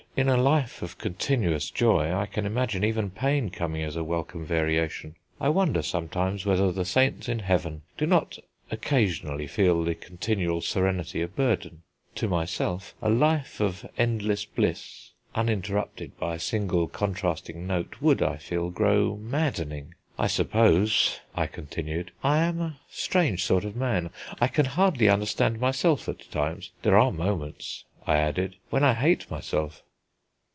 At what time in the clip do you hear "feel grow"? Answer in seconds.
18.35-19.15